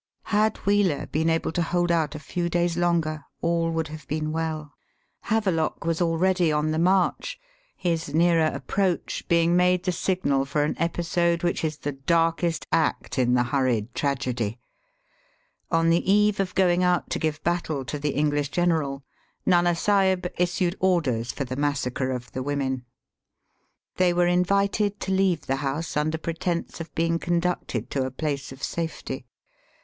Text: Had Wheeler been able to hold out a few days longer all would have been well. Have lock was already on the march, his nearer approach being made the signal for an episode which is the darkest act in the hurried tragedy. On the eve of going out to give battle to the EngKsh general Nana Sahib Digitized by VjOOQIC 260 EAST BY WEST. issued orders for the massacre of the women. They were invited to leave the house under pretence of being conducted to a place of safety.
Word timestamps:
Had 0.33 0.57
Wheeler 0.65 1.05
been 1.05 1.29
able 1.29 1.51
to 1.51 1.61
hold 1.61 1.91
out 1.91 2.15
a 2.15 2.19
few 2.19 2.49
days 2.49 2.75
longer 2.75 3.23
all 3.39 3.69
would 3.69 3.89
have 3.89 4.07
been 4.07 4.31
well. 4.31 4.73
Have 5.25 5.45
lock 5.45 5.85
was 5.85 6.01
already 6.01 6.51
on 6.51 6.71
the 6.71 6.79
march, 6.79 7.39
his 7.77 8.11
nearer 8.11 8.47
approach 8.47 9.23
being 9.27 9.55
made 9.55 9.83
the 9.83 9.91
signal 9.91 10.45
for 10.45 10.63
an 10.63 10.73
episode 10.79 11.43
which 11.43 11.63
is 11.63 11.77
the 11.77 11.91
darkest 11.91 12.65
act 12.71 13.19
in 13.19 13.35
the 13.35 13.43
hurried 13.43 13.93
tragedy. 13.93 14.57
On 15.69 15.91
the 15.91 16.11
eve 16.11 16.39
of 16.39 16.55
going 16.55 16.83
out 16.83 17.11
to 17.11 17.19
give 17.19 17.43
battle 17.43 17.85
to 17.85 17.99
the 17.99 18.13
EngKsh 18.13 18.49
general 18.49 19.03
Nana 19.45 19.75
Sahib 19.75 20.23
Digitized 20.23 20.23
by 20.23 20.27
VjOOQIC 20.27 20.31
260 20.31 20.31
EAST 20.31 20.31
BY 20.31 20.41
WEST. 20.41 20.41
issued 20.51 20.77
orders 20.79 21.31
for 21.31 21.43
the 21.43 21.55
massacre 21.55 22.09
of 22.09 22.31
the 22.31 22.41
women. 22.41 22.85
They 23.97 24.13
were 24.13 24.25
invited 24.25 24.99
to 24.99 25.11
leave 25.11 25.45
the 25.45 25.57
house 25.57 25.95
under 25.95 26.17
pretence 26.17 26.81
of 26.81 26.95
being 26.95 27.19
conducted 27.19 27.91
to 27.91 28.03
a 28.03 28.09
place 28.09 28.51
of 28.51 28.63
safety. 28.63 29.27